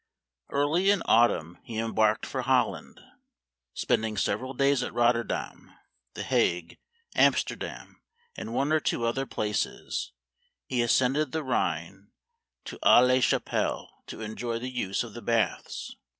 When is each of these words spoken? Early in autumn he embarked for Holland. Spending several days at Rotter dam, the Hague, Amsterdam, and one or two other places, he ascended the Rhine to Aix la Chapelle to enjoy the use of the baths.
Early 0.49 0.89
in 0.89 1.03
autumn 1.05 1.59
he 1.61 1.77
embarked 1.77 2.25
for 2.25 2.41
Holland. 2.41 2.99
Spending 3.75 4.17
several 4.17 4.55
days 4.55 4.81
at 4.81 4.95
Rotter 4.95 5.23
dam, 5.23 5.73
the 6.15 6.23
Hague, 6.23 6.79
Amsterdam, 7.13 8.01
and 8.35 8.51
one 8.51 8.71
or 8.71 8.79
two 8.79 9.05
other 9.05 9.27
places, 9.27 10.11
he 10.65 10.81
ascended 10.81 11.33
the 11.33 11.43
Rhine 11.43 12.09
to 12.65 12.77
Aix 12.77 12.81
la 13.07 13.19
Chapelle 13.19 13.91
to 14.07 14.21
enjoy 14.21 14.57
the 14.57 14.71
use 14.71 15.03
of 15.03 15.13
the 15.13 15.21
baths. 15.21 15.95